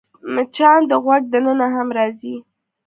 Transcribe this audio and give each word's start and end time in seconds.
مچان 0.33 0.79
د 0.89 0.91
غوږ 1.03 1.23
دننه 1.33 1.67
هم 1.75 1.87
راځي 1.97 2.35